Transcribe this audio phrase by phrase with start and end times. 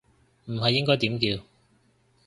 [0.45, 1.43] 唔係應該點叫